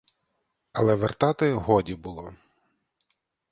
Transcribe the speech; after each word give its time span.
Але 0.71 0.95
вертати 0.95 1.53
годі 1.53 1.95
було. 1.95 2.33